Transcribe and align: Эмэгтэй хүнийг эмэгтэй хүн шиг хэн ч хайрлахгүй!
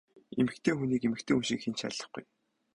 Эмэгтэй 0.39 0.73
хүнийг 0.75 1.03
эмэгтэй 1.07 1.33
хүн 1.35 1.45
шиг 1.47 1.59
хэн 1.61 1.73
ч 1.75 1.79
хайрлахгүй! 1.81 2.23